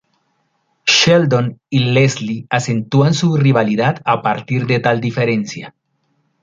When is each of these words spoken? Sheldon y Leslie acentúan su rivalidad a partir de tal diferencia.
Sheldon 0.87 1.61
y 1.69 1.79
Leslie 1.93 2.47
acentúan 2.49 3.13
su 3.13 3.37
rivalidad 3.37 4.01
a 4.03 4.23
partir 4.23 4.65
de 4.65 4.79
tal 4.79 4.99
diferencia. 4.99 5.75